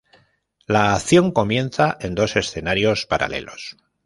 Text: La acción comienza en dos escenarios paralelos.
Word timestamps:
La 0.65 0.95
acción 0.95 1.31
comienza 1.31 1.95
en 2.01 2.15
dos 2.15 2.35
escenarios 2.35 3.05
paralelos. 3.05 3.77